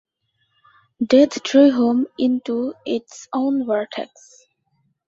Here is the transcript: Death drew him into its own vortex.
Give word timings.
Death 1.05 1.43
drew 1.43 1.69
him 1.69 2.07
into 2.17 2.73
its 2.87 3.27
own 3.33 3.67
vortex. 3.67 4.47